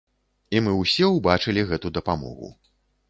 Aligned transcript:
І 0.57 0.61
мы 0.67 0.71
ўсе 0.77 1.05
ўбачылі 1.17 1.67
гэту 1.73 1.93
дапамогу. 1.99 2.53